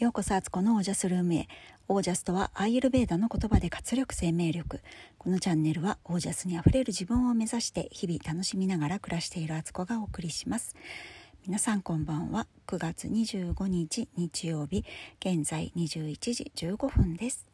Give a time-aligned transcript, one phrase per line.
[0.00, 1.46] ようこそアツコのオージャスルームへ。
[1.86, 4.80] オージャスとはアーユルベーダの言葉で活力生命力。
[5.18, 10.74] このチャンネルはオージャスにあふれる自分を目指して日々楽しみながら暮らしているアツコがお送りします。
[11.46, 12.46] 皆さんこんばんは。
[12.66, 14.86] 9月25日日曜日
[15.18, 17.46] 現在21時15分です。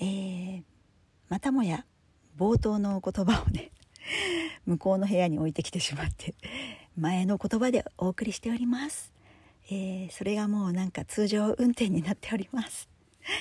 [0.00, 0.62] えー、
[1.30, 1.86] またもや
[2.36, 3.70] 冒頭の言葉をね
[4.66, 6.34] 向こうの部屋に置いてきてしまって
[6.98, 9.13] 前の言葉でお送りしております。
[9.70, 12.88] えー、それがもうなんか通常運転になっております。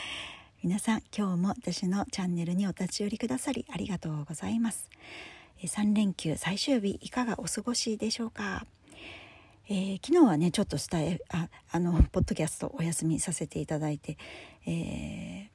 [0.63, 4.89] 皆さん今日も私のチャンネルにお立ち寄りくださりありがとうございます、
[5.59, 8.65] えー、3連休最終日いかがお過ごしでしょうか？
[9.69, 14.17] えー、昨日はねちょっとスタイああのポッドキャストお休みさせていただいて、
[14.65, 15.49] え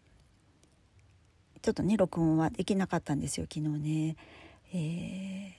[1.57, 4.17] ー、ちょっとね録音はできなかったんですよ昨日ね、
[4.73, 5.55] え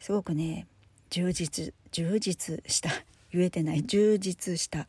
[0.00, 0.66] ー、すごくね
[1.10, 2.90] 充実充実した
[3.32, 4.86] 言えてない充実した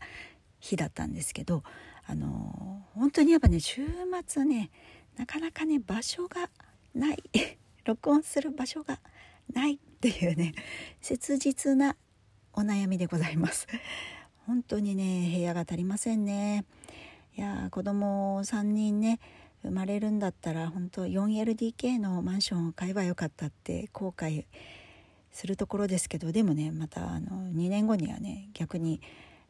[0.59, 1.63] 日だったんですけど
[2.05, 3.81] あの本当にやっぱね週
[4.27, 4.71] 末ね
[5.17, 6.49] なかなかね場所が
[6.93, 7.23] ない。
[7.85, 8.99] 録音する場所が
[9.51, 10.53] ないっていうね
[11.01, 11.97] 切実な
[12.53, 13.67] お悩みでございます。
[14.45, 16.65] 本当にね部屋が足りませんね。
[17.35, 19.19] いや子供3人ね
[19.63, 24.45] 生まれるんだったら本当 4LDK のマンションを買えばよかったって後悔
[25.33, 29.01] するところですけどでもねまたあの2年後にはね逆に、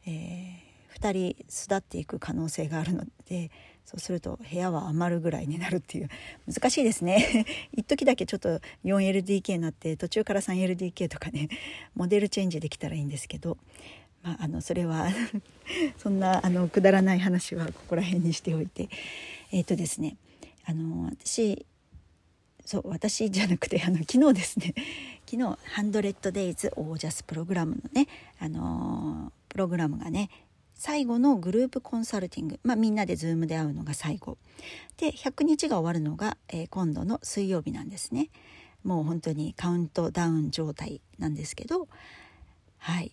[0.06, 3.50] えー、2人巣立っていく可能性があるので
[3.84, 6.08] そうすると部屋は余るぐらいになるっていう
[6.50, 7.44] 難しいですね。
[7.76, 11.48] 一時だけちょっと 4LDK になって途中から 3LDK とかね
[11.94, 13.58] モデルチェンジできたらいいんですけど、
[14.22, 15.10] まあ、あのそれは
[15.98, 18.88] そんなあのくだらない話はここら辺にしておいて。
[19.52, 20.16] えっ、ー、とですね
[20.64, 21.66] あの私
[22.64, 24.74] そう私じゃなくてあの昨日ですね
[25.26, 25.42] 昨日
[25.76, 30.30] 「100days オージャスプログラム」のね、あのー、プログラムがね
[30.74, 34.38] 最後のグループコンサルティング、まあ、みんなで Zoom で会うのが最後。
[34.96, 38.28] で100日が終わるのが、えー、今度の水曜日なんですね。
[38.82, 41.88] もう本当にカウントダウン状態なんですけど
[42.78, 43.12] はい。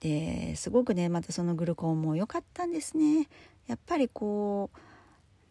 [0.00, 3.28] ですごくねまたそのグルコンも良かったんですね。
[3.66, 4.78] やっぱりこう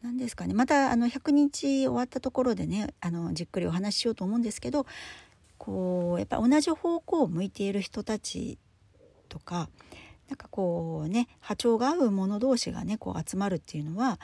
[0.07, 0.53] 何ですかね。
[0.53, 4.85] またあの100日終わったところでねあのじっくりお話ししようと思うんですけど
[5.57, 8.57] こうやっぱ同じ方向を向いている人たち
[9.28, 9.68] とか
[10.29, 14.18] なんかこうね波長が合う者同士がねこう集まるっていうのは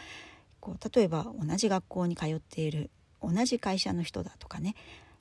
[0.62, 2.90] こう例えば同じ学校に通っている
[3.22, 4.76] 同じ会社の人だとかね、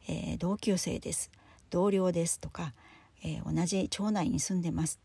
[0.09, 1.33] えー、同級生です
[1.71, 2.73] 同僚ですとか、
[3.25, 5.01] えー、同じ町内に住んでます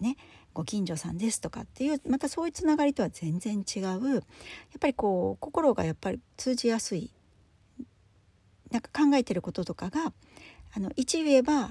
[0.00, 0.16] ね
[0.54, 4.22] ご近所さんですとかっていうまたそういうつながりとは全然違うやっ
[4.80, 7.12] ぱりこう心がやっぱり通じやすい
[8.70, 10.12] なんか考えてることとかが
[10.74, 11.70] あの1言えば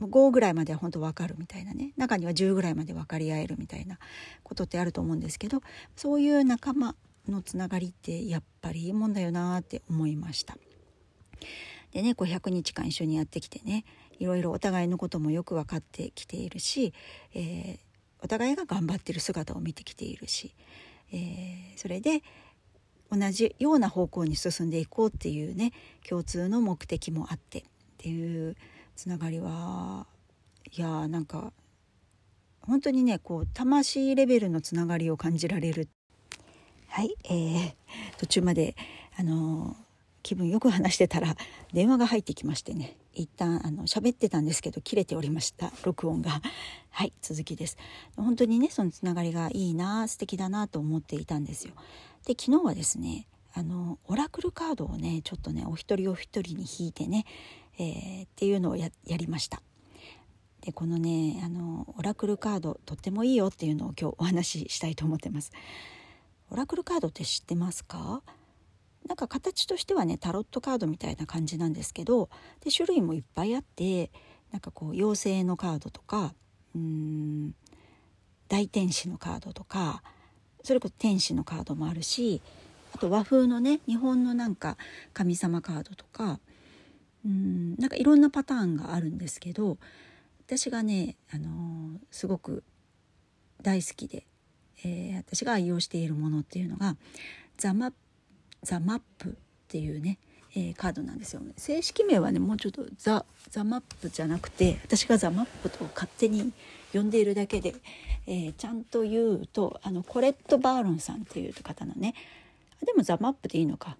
[0.00, 3.98] 5ぐらいまでは本当分かるみたいなね中には10ぐらいまで分かり合えるみたいな
[4.42, 5.60] ことってあると思うんですけど
[5.96, 6.94] そういう仲間
[7.28, 10.56] のつながりってやっぱりいいもんだよなって思いました。
[11.92, 13.84] でねこう100日間一緒にやってきてね
[14.18, 16.92] いろいろお互いのこともよく分かってきているし、
[17.34, 17.78] えー、
[18.22, 20.54] お互いが頑張ってる姿を見てきているし、
[21.12, 22.22] えー、それで
[23.10, 25.72] 同じような方向に進んでいこうっていうね
[26.08, 27.62] 共通の目的もあってっ
[27.98, 28.56] ていう
[28.96, 30.06] つながりは
[30.72, 31.52] いやーなんか
[32.62, 35.88] 本当にねこう魂レベルのつながりを感じられる。
[36.88, 37.74] はい、えー、
[38.18, 38.76] 途中まで
[39.18, 39.76] あの
[40.22, 41.36] 気分よく話してたら
[41.72, 46.40] 電話が入ってきましてね一旦あの喋ってたんですけど切れておりました録音が。
[46.90, 47.78] はい続きです。
[48.16, 51.72] 本当にねそのつながりがいいな素敵だなと思っていたんですよ。
[52.26, 57.24] で昨日はですねあのオラクルカードをねちょっとねお一人お一人に引いてね、
[57.78, 59.62] えー、っていうのをやりました。
[60.60, 65.52] でこのねあのオラクルカードとってもいいよっていうのを今日お話ししたいと思ってます。
[66.50, 68.22] オラクルカードって知ってますか？
[69.06, 72.28] なんか形としてはねタロットカードみたいな感じなんですけど
[72.64, 74.10] で種類もいっぱいあって
[74.52, 76.34] なんかこう妖精のカードとか
[76.74, 77.54] うん
[78.48, 80.02] 大天使のカードとか
[80.62, 82.40] それこそ天使のカードもあるし
[82.94, 84.76] あと和風のね日本のなんか
[85.12, 86.38] 神様カードとか
[87.24, 89.78] うんなんかいろんなパターンがあるんですけど
[90.46, 92.62] 私がね、あのー、すごく
[93.62, 94.26] 大好きで、
[94.84, 96.96] えー、私が愛用しているものっていうのが
[97.56, 97.92] ザ・マッ
[98.62, 99.32] ザ・マップっ
[99.68, 100.18] ていうね、
[100.54, 101.52] えー、カードなんですよね。
[101.56, 106.52] 正式名はねもうちょっとザ・ザ・マップじゃなくて私がザ・マップと勝手に
[106.92, 107.74] 呼んでいるだけで、
[108.26, 112.14] えー、ちゃんと言うとあのコレット・バーロンさんっていう方のね
[112.84, 113.96] でも The Map でいいのか。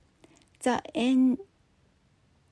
[0.60, 1.38] The En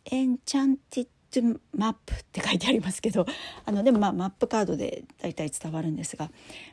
[0.06, 3.24] Enchanted Map って書いてありますけど
[3.64, 6.30] あのでもまあマップカードで大体伝わるんですが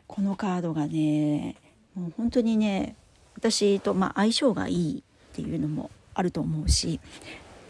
[0.07, 1.55] このカードがね
[1.93, 2.95] もう本当にね
[3.35, 5.03] 私とまあ相性がいい
[5.37, 6.99] っていうのもあると思うし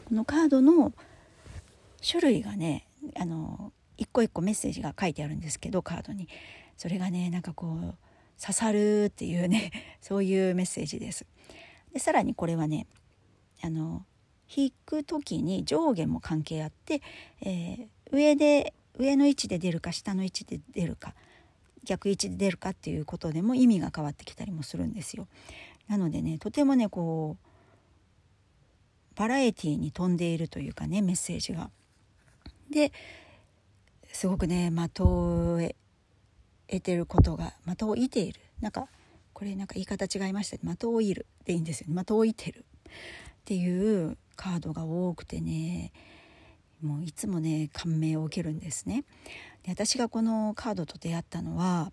[0.07, 0.93] このカードの
[2.07, 2.87] 種類がね
[3.19, 6.29] あの一個一個メッセージが書いてあるんですけどカードに
[6.77, 11.25] それがねなんかこう刺さるっていうね そういうメッセージです。
[11.91, 12.87] でさらにこれはね
[13.61, 14.05] あの
[14.55, 17.01] 引く時に上下も関係あって、
[17.41, 21.15] えー、上で上の位置で出るか下の位置で出るか
[21.83, 25.27] 逆位置で出るかっていうことでも意味が変わってきたりもするんですよ。
[25.89, 27.46] なのでねとてもねこう
[29.17, 31.69] バラエティーに富んでいるというかねメッセージが。
[32.71, 32.91] で
[34.13, 35.59] すごくね的を
[36.67, 38.87] 得てることが的を射ているなんか
[39.33, 45.91] これなんか言い方違いました的を射るでいいんですよね的を射てるっていうカードが多くてね
[46.81, 49.03] もういつもね感銘を受けるんですね。
[49.63, 51.91] で私がこのカードと出会ったのは、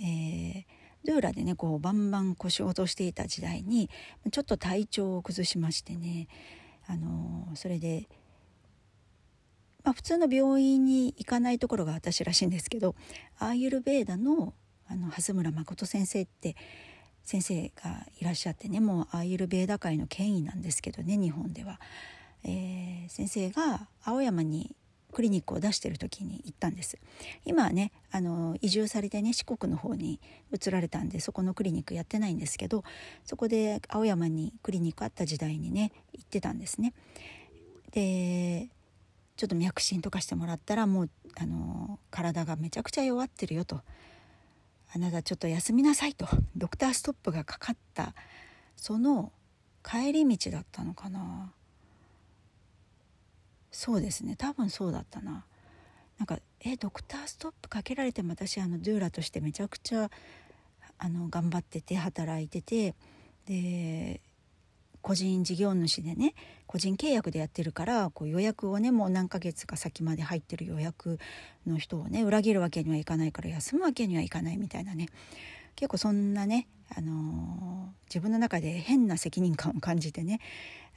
[0.00, 0.64] えー、
[1.04, 3.88] ドゥーラでねこうバンバン腰を落としていた時代に
[4.30, 6.28] ちょっと体調を崩しましてね
[6.86, 8.08] あのそれで
[9.84, 12.94] まあ、普通の病院に行かないところが私らしいんですけど
[13.38, 14.52] アーユルベーダの
[14.86, 16.56] あの蓮村誠先生って
[17.22, 21.80] 先生がいらっしゃってねもうアーユルベーダ界の権威なんですけどね日本では、
[22.44, 24.74] えー、先生が青山に
[25.12, 26.98] クリニックを出してる時に行ったんです。
[27.44, 30.20] 今はねあの移住されてね四国の方に
[30.52, 32.84] 移られたんでそこのクリニックやってないんですけど
[33.24, 36.94] そこで青山にクリニックあった時代にね行ってたんですね。
[37.90, 38.68] で
[39.36, 43.80] ちょっと脈診とかしてもらったらもうあの体がめちゃくちゃ弱ってるよと。
[44.90, 46.26] あなたちょっと休みなさいと。
[46.56, 48.14] ドクターストップがかかった。
[48.74, 49.32] その
[49.84, 51.52] 帰り道だったのかな。
[53.70, 54.36] そうですね。
[54.36, 55.44] 多分そうだったな。
[56.18, 60.10] なんかえドクターストップかけられても私あのドゥーラとしてめちゃくちゃ
[60.98, 62.96] あの頑張ってて働いてて
[63.46, 64.20] で
[65.00, 66.34] 個人事業主でね
[66.66, 71.20] 個人契約でやってるからこう予約をねもう何ヶ月か先まで入ってる予約
[71.66, 75.06] の人をね裏切るわけにはいかないから休むわけにはいかないみたいなね。
[75.76, 80.40] 結構そんなね、あのー、自分の中で変な責任感を感じてね、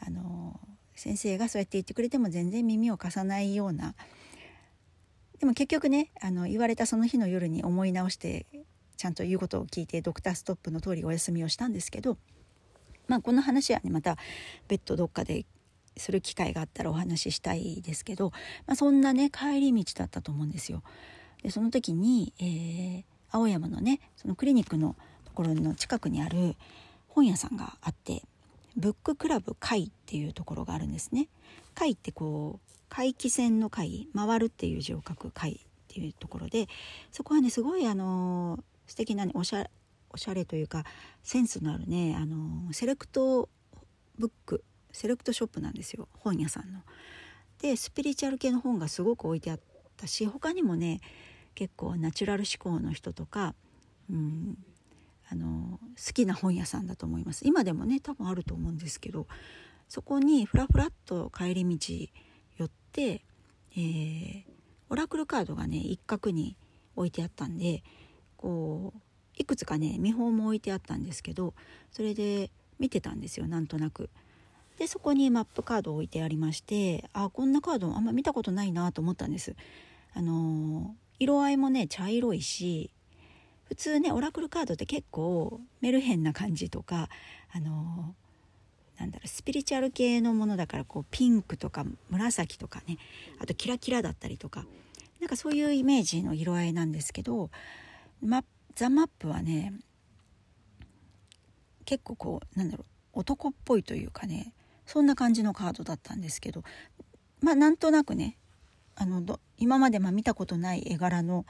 [0.04, 3.96] あのー、先生がそうやって言ってくれても全然耳を貸さないような
[5.40, 8.46] でも結局ねあの言われたその日の夜に思い直して
[8.98, 12.18] ちゃんと言うことを聞いてドクターストップの通りお休みをしたんですけど
[13.08, 14.18] まあこの話はねまた
[14.68, 15.46] 別途どっかで
[15.98, 18.32] する機会があったらお話ししたいですけど、
[18.68, 20.84] まあ、そんなね帰り道だったと思うんですよ。
[21.44, 24.96] でその時に、えー、青山のねそのクリニックの
[25.26, 26.56] ところの近くにある
[27.08, 28.24] 本屋さんがあって
[28.78, 31.28] ブッククラブ会っていうところがあるんですね。
[31.74, 35.58] 会ってこう回帰線の会回るっていう字を書く会っ
[35.88, 36.68] ていうところで
[37.12, 39.70] そこはねすごいあの素敵なねおしゃ
[40.10, 40.84] おしゃれというか
[41.24, 43.50] センスのあるねあのセレクト
[44.18, 46.82] ブックセレクトショップなんですよ本屋さんの。
[47.60, 49.60] でスピリチュアル系の本がすごく置いてあっ
[49.96, 51.00] たし他にもね
[51.54, 53.54] 結構ナチュラル思考の人とか、
[54.10, 54.58] うん、
[55.32, 59.28] あの好きな本屋さんだと思います今でもね多分あると思うんですけど
[59.88, 61.78] そこにふらふらっと帰り道
[62.58, 63.24] 寄って、
[63.76, 64.44] えー、
[64.90, 66.58] オラクルカードがね一角に
[66.96, 67.82] 置いてあったんで
[68.36, 69.00] こう
[69.38, 71.54] いくつかね見本も置いてあったんですけど
[71.92, 74.10] それで見てたんですよなんとなく。
[74.78, 79.56] でそこにマップカードを置いてありましてあこんなカードあんま見たことないなと思ったんです。
[80.14, 82.90] あの色合いもね茶色いし
[83.72, 87.08] 普通ねオラクルカードって結構メルヘンな感じとか
[87.54, 88.14] あの
[89.00, 92.98] なんだろうスピリチュアル系のものだからこうピンクとか紫とかね
[93.40, 94.66] あとキラキラだったりとか
[95.22, 97.50] なんかそういうイメージの色合いなんですけど
[98.22, 98.44] マ
[98.76, 99.72] ザ・マップはね
[101.86, 104.54] 結構こうなんだろう男っぽいというかね
[104.86, 106.66] そんな感じのカードだったんですけど
[107.40, 108.38] まあなんとなくね
[108.98, 111.46] あの今までま見たことない絵柄の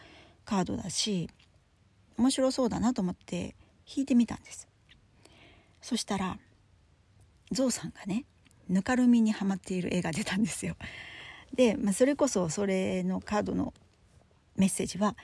[0.46, 1.28] カードだし
[2.18, 4.68] 面白そうだなと思って引いてみたんです。
[5.82, 6.38] そしたら
[7.52, 8.26] ゾウさんがね
[8.70, 10.76] ぬかるみにはまっている絵が出たんですよ。
[11.54, 13.74] で、まあ、それこそそれのカードの
[14.56, 15.16] メッセージは、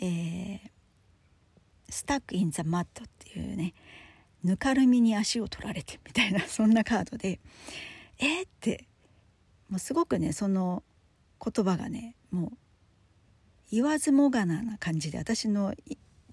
[0.00, 0.60] えー、
[1.88, 3.74] スタック・イン・ザ・マットっていうね
[4.42, 7.40] ぬかるみに足を取られてみたいなそんなカードで
[8.18, 8.86] えー、って
[9.68, 10.82] もうすごくねその
[11.44, 12.50] 言葉がねもう
[13.70, 15.74] 言わずもがなな感じで私の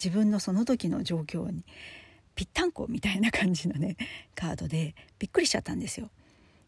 [0.04, 1.64] 自分のその時の状況に
[2.36, 3.96] ぴったんこみたいな感じのね
[4.36, 6.10] カードでびっくりしちゃったんですよ。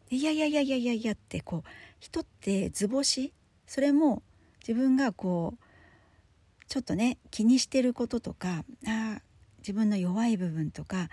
[0.08, 3.32] いやいやいやいやいやいやってこう人って図星
[3.66, 4.22] それも
[4.60, 9.20] 自分がこうちょっとね気にしてることとかあ
[9.58, 11.10] 自分の弱い部分とか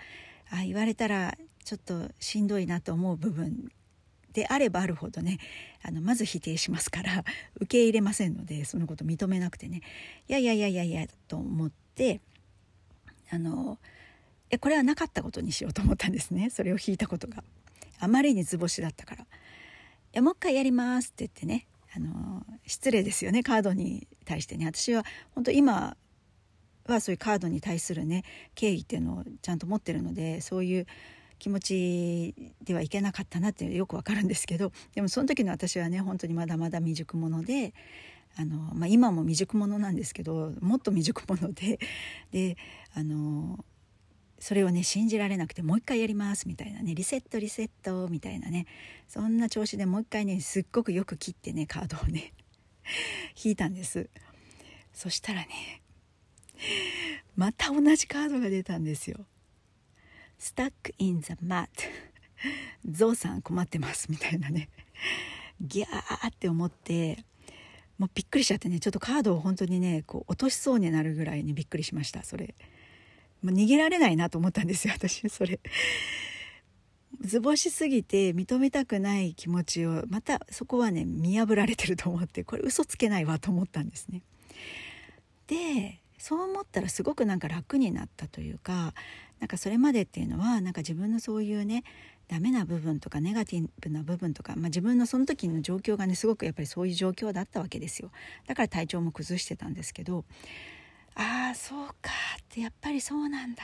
[0.48, 3.72] あ言われたらちょっとしんどいなと思う部分
[4.34, 5.38] であればあるほどね
[5.82, 7.24] あのまず否定しますから
[7.56, 9.80] 受け入れませんのでそのこと認めなくてね。
[10.28, 12.20] いやいやいやいやいやと思って
[13.30, 13.78] あの
[14.50, 16.50] えこれはなかったことにしようと思ったんですね。
[16.50, 17.42] それを引いたことが。
[18.00, 19.26] あまりに図星だったから「い
[20.12, 24.66] やもう一回やります」って言ってねあの失礼ですよねカードに対してね。
[24.66, 25.96] 私は本当今
[26.86, 28.24] はそういうカードに対するね
[28.54, 30.86] 敬意っていうのをちゃんと持ってるのでそういう
[31.38, 37.74] 気持ちではいけなかったなってよくわかるんですけどでもその時の私はね本当にまだまだ未熟者で
[38.36, 41.78] あの、まあ、今も未熟者なんですけどもっと未熟者で
[42.32, 42.56] で
[42.94, 43.64] あの
[44.38, 48.66] それをね信じられなくてもう一回やりますみたいなねリセットリセットみたいなね
[49.08, 52.32] そんな調子でもう一回ねすっごくよく切ってねカードをね
[53.42, 54.10] 引いたんです。
[54.92, 55.82] そしたらね
[57.36, 59.26] また同じカードが出たんですよ。
[60.38, 61.68] Stuck in the mud.
[62.88, 64.68] ゾウさん困ってますみたいなね。
[65.60, 67.24] ギャーって思って
[67.98, 72.54] もうびっくりしちゃってねちょっとカードを本当にねこう落としそうになるぐらいにびっくりしましたそれ、
[73.42, 75.60] もう逃げられないなと思ったんですよ私それ。
[77.20, 84.22] 図星すぎて認めたくない気持ちをまたそこはね見破られてると思ってこれ嘘つけないわと思ったんですね。
[85.46, 88.94] でそう思ったらすごくなんか楽になったというか
[89.40, 91.84] なんかそれまでっていうのはなんか自分のそういうね
[92.28, 98.10] ダメな部分とかネガティブな部分とか、まあ、自分のその時の状況がねすごくやっぱりそういう状況だったわけですよ。
[98.46, 100.24] だから体調も崩してたんですけど
[101.14, 103.62] ああそうかってやっぱりそうなんだ。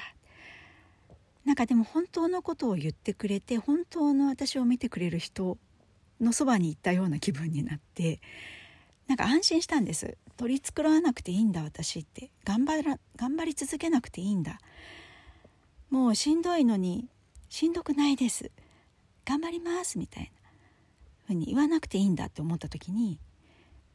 [1.47, 5.57] なんかでも本当のことを言ってくれて本当の私を見てくれる人
[6.21, 8.21] のそばに行ったような気分になって
[9.09, 10.19] なんか安心したんです。
[10.41, 14.59] 取り繕わなくていいんだ私って頑張ら頑張り続けなくていいんだ
[15.91, 17.11] もうしんどいのに
[17.51, 18.51] しんどくないです
[19.27, 20.51] 頑張りますみたいな
[21.27, 23.21] ふうに言わなくていいんだって思った時に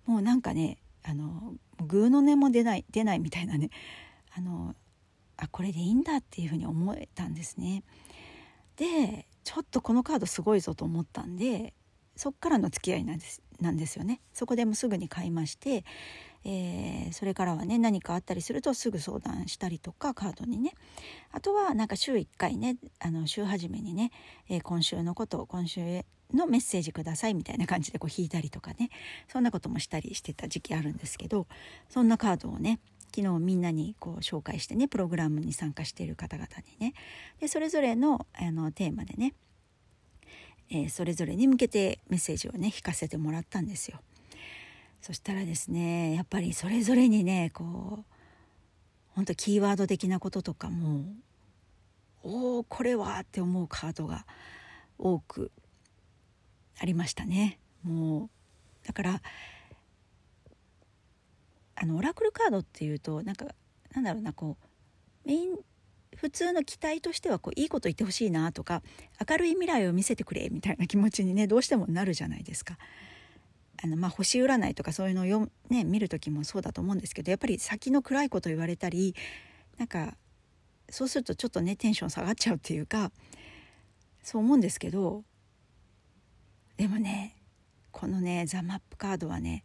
[0.06, 3.72] もうなんかねあのグーの音も出ない出ないみたいなね
[4.38, 4.76] あの
[5.38, 7.82] あこれでいいんだっていうふうに思えたんですね。
[8.76, 11.74] でちょっとこのカードすごいぞと思ったんで
[12.16, 14.22] そっからの付き合いなんですなんですよね。
[14.34, 15.86] そこでもすぐに買いまして、
[16.48, 20.74] えー、それからはね何かあったりするとすぐ相談したりとかカードにね。
[21.32, 24.12] あとはなんか週1回ねあの週初めにね、
[24.48, 28.90] えー、今週のことを今週へのメッセージくださいみたいな感じでこう引いたりとかね。
[29.28, 31.48] そんなこともしたりしてた時期あるんですけど
[31.90, 32.80] そんなカードをね
[33.16, 36.48] 昨日みんなにこう紹介してねプログラムに参加している方々
[36.80, 36.94] にね。
[37.40, 39.34] でそれぞれのあのテーマでね、
[40.70, 44.00] えー、それぞれに向けてメッセージをね引かせてもらったんですよ。
[45.06, 48.04] そしたらですねやっぱりそれぞれにねこう
[49.14, 51.06] 本当キーワード的なこととかも
[52.24, 54.26] おおこれはって思うカードが
[54.98, 55.52] 多く
[56.80, 57.60] ありましたね。
[57.84, 58.32] も
[58.84, 59.22] うだから
[61.76, 63.46] あのオラクルカードっていうとなんか
[63.94, 65.60] なんだろうなこうメイン
[66.16, 68.82] 普通の期待としてはこういいこと言ってほしいなとか
[69.30, 72.80] 明るい未来を見せてくれみたいな気持ちにねどうしてもなるじゃないですか。
[73.84, 79.16] あのまあ、星占いとかそういうのを読、ね、見る時もそうだと思うんですけどやっぱり先の暗いこと言われたり
[79.78, 80.16] なんか
[80.90, 83.12] そうするとちょっとねテンション下がっちゃうっていうか
[84.24, 85.24] そう思うんですけど
[86.78, 87.36] でもね
[87.92, 89.64] このねザ・マップカードはね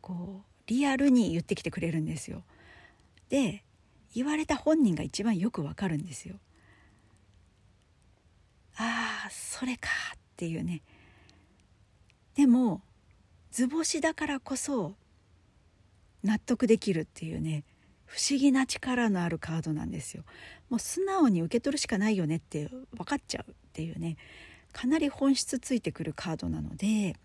[0.00, 2.44] こうリアルに言ってきてくれるんですよ。
[3.28, 3.64] で
[4.14, 6.36] 言われた本人が一番よくわかるんですよ。
[8.76, 10.82] ああそれかっていうね。
[12.34, 12.82] でも
[13.50, 14.94] 図星だからこそ
[16.22, 17.64] 納得できるっていうね
[18.06, 20.24] 不思議な力のあるカードなんですよ。
[20.70, 24.16] もう素直に受け取るしかないよねって分かっちゃうっていうね
[24.72, 27.16] かなり本質ついてくるカードなので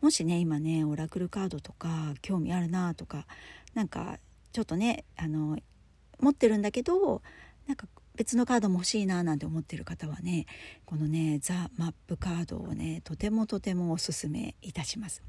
[0.00, 3.26] もしね今ねオラクルカードとか興味あるなとか
[3.74, 4.18] なんか
[4.52, 5.58] ちょっとねあの
[6.20, 7.22] 持ってるんだけど
[7.66, 7.86] なんか
[8.18, 10.46] 別のカードも欲しいななんて思ってる方はね
[10.84, 15.22] このねザ・マップカードをねとてもとてもおすすめいたします。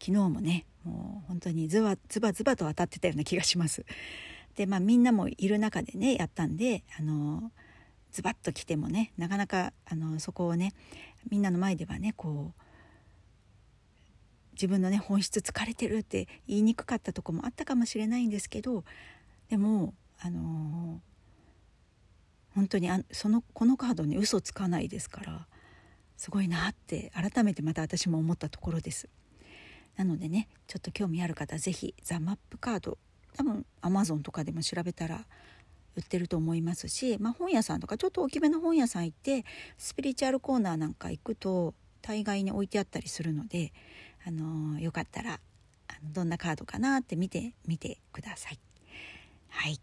[0.00, 3.86] 昨日もねもう本当にズバズバズバと当たってたような気がします。
[4.56, 7.52] でまあみんなもいる中でねやったんであの
[8.10, 10.72] ズバッと来てもねなかなかあのそこをね
[11.30, 12.62] みんなの前ではねこう
[14.54, 18.82] 自分のね本質疲れてるって言いにくかったとこもあったかもしれないんですけど
[19.48, 21.11] でもあのー、
[22.54, 25.46] 本当にあそのこのカードに嘘つかないですから
[26.16, 29.08] すごいなって改めてまた私も思ったところです
[29.96, 32.98] なのでねちょっと興味ある方是非ザ・マップカード
[33.36, 35.26] 多分アマゾンとかでも調べたら
[35.96, 39.44] 売ってると思いますし、まあ、本屋さんとかちょっと大きめの本屋さん行って
[39.76, 43.72] スピリチュアルコーナーなんか行くと大概に置いてあったりするので、
[44.26, 45.40] あのー、よかったら
[45.88, 48.58] あのどんなカードかなって見てみてください。
[49.48, 49.78] はい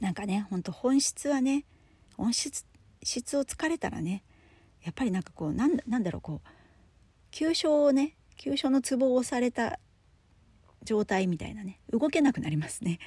[0.00, 1.64] なんかねほんと本質はね
[2.16, 2.64] 本質
[3.02, 4.22] 質を突かれたらね
[4.82, 6.48] やっぱりなんかこうなんなんだろうこう
[7.30, 9.78] 急所をね急所のツボを押された
[10.82, 12.98] 状態みたいなね動けなくなりますね。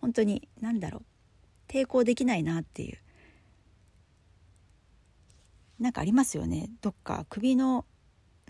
[0.00, 1.02] 本当に何だろう
[1.70, 2.98] 抵抗できないなっていう。
[5.78, 6.70] なんかありますよね。
[6.80, 7.84] どっか首の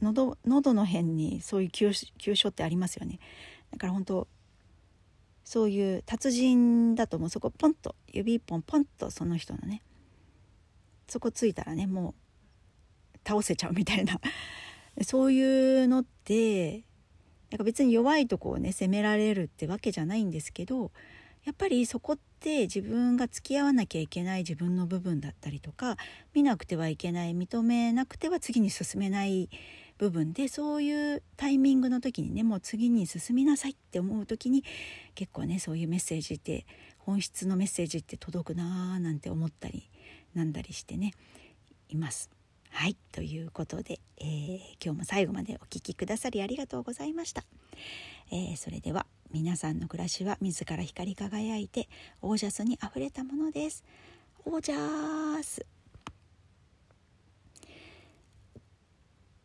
[0.00, 3.18] 喉喉の辺にそういう急急所ってありますよね。
[3.70, 4.28] だから本当
[5.48, 7.28] そういう達人だともう。
[7.30, 9.80] そこポンと指一本ポンとその人のね。
[11.08, 12.14] そこついたらねも
[13.14, 14.20] う倒せちゃうみたいな。
[15.04, 16.84] そういうのって
[17.50, 20.90] なんか別に弱いとこをね責められるってわけじゃないんですけど
[21.44, 25.96] やっぱりそこって自分が付き合わなきゃいけない自分の部分だったりとか
[26.34, 29.48] 見なくてはいけない認めなくては次に進めない
[29.98, 34.64] 部分でそういうタイミングの時にねもう次に進みなさいって思う時に
[35.14, 36.66] 結構ねそういうメッセージって
[36.98, 39.90] 本質のメッセージって届くなーなんて思ったり
[40.34, 41.12] なんだりしてね
[41.88, 42.30] います。
[42.70, 47.44] はいということで、えー、今日も最後までお聴きくださりありがとうございました。
[48.30, 51.88] えー、それでは皆さんの暮らしは自ら光り輝いて
[52.22, 53.84] オージャスにあふれたものです
[54.44, 55.66] オージャス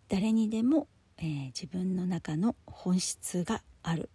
[0.09, 4.09] 誰にでも、えー、自分の中の本質がある。